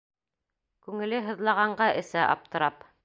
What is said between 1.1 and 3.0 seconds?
һыҙлағанға эсә, аптырап.